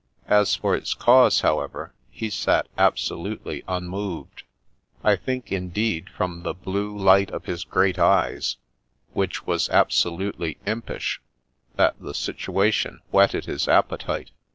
[0.27, 4.41] As for its cause, however, he sat absolutely unmoved.
[5.03, 8.57] I think, indeed, from the blue light in his great eyes
[9.13, 11.21] (which was absolutely impish),
[11.75, 14.31] that the situation whetted his appetite.